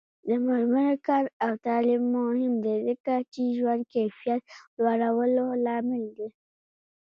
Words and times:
د 0.27 0.29
میرمنو 0.45 0.95
کار 1.07 1.25
او 1.45 1.51
تعلیم 1.65 2.03
مهم 2.17 2.53
دی 2.63 2.75
ځکه 2.87 3.13
چې 3.33 3.41
ژوند 3.57 3.81
کیفیت 3.93 4.41
لوړولو 4.83 5.45
لامل 5.65 6.03
دی. 6.17 6.29